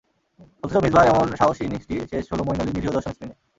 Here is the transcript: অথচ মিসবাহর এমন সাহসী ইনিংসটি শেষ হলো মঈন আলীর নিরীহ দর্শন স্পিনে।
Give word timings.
অথচ 0.63 0.75
মিসবাহর 0.83 1.09
এমন 1.11 1.27
সাহসী 1.39 1.61
ইনিংসটি 1.65 1.95
শেষ 2.11 2.25
হলো 2.31 2.43
মঈন 2.47 2.59
আলীর 2.61 2.75
নিরীহ 2.75 2.91
দর্শন 2.95 3.13
স্পিনে। 3.15 3.35